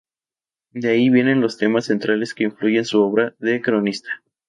De 0.71 0.89
ahí 0.89 1.11
vienen 1.11 1.41
los 1.41 1.57
temas 1.59 1.85
centrales 1.85 2.33
que 2.33 2.45
influyen 2.45 2.85
su 2.85 2.99
obra 3.03 3.35
de 3.37 3.61
cronista. 3.61 4.09